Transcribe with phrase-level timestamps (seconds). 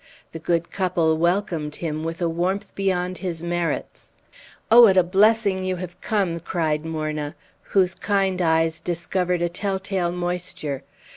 [0.31, 4.17] The good couple welcomed him with a warmth beyond his merits.
[4.71, 9.77] "Oh, what a blessing you have come!" cried Morna, whose kind eyes discovered a tell
[9.77, 10.81] tale moisture.